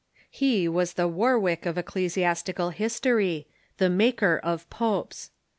He 0.31 0.67
was 0.67 0.93
the 0.93 1.07
"Warwick 1.07 1.67
of 1.67 1.77
ecclesiastical 1.77 2.71
history— 2.71 3.45
the 3.77 3.87
maker 3.87 4.39
of 4.43 4.67
popes. 4.71 5.29